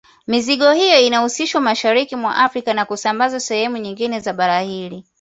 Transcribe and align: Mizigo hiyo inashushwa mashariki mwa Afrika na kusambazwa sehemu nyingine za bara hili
Mizigo 0.27 0.71
hiyo 0.71 0.99
inashushwa 0.99 1.61
mashariki 1.61 2.15
mwa 2.15 2.35
Afrika 2.35 2.73
na 2.73 2.85
kusambazwa 2.85 3.39
sehemu 3.39 3.77
nyingine 3.77 4.19
za 4.19 4.33
bara 4.33 4.61
hili 4.61 5.03